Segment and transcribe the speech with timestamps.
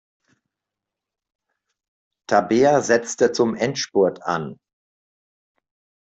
[2.27, 4.57] Tabea setzte zum Endspurt an.